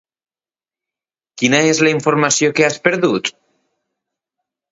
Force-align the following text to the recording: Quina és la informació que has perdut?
Quina 1.41 1.59
és 1.73 1.81
la 1.87 1.91
informació 1.97 2.51
que 2.61 2.67
has 2.69 2.79
perdut? 2.87 3.29